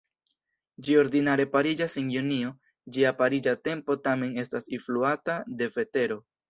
[0.87, 2.55] Ĝi ordinare pariĝas en junio,
[2.97, 6.25] ĝia pariĝa tempo tamen estas influata de vetero.